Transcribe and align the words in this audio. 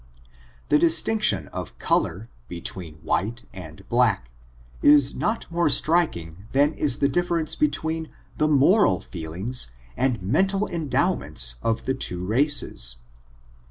The 0.69 0.79
distinction 0.79 1.47
of 1.49 1.77
color, 1.77 2.27
between 2.47 2.95
white 3.03 3.43
and 3.53 3.87
black, 3.87 4.31
is 4.81 5.13
not 5.13 5.45
more 5.51 5.69
striking 5.69 6.47
than 6.53 6.73
is 6.73 6.97
the 6.97 7.07
difference 7.07 7.55
between 7.55 8.09
the 8.39 8.47
moral 8.47 8.99
feelings 8.99 9.69
and 9.95 10.19
meyital 10.19 10.67
endowments 10.71 11.57
of 11.61 11.85
the 11.85 11.93
two 11.93 12.25
races. 12.25 12.95